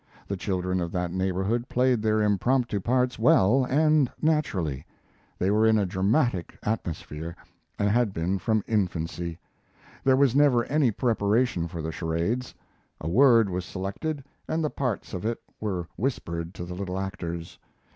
[0.27, 4.83] The children of that neighborhood played their impromptu parts well and naturally.
[5.37, 7.35] They were in a dramatic atmosphere,
[7.77, 9.37] and had been from infancy.
[10.03, 12.55] There was never any preparation for the charades.
[12.99, 17.59] A word was selected and the parts of it were whispered to the little actors.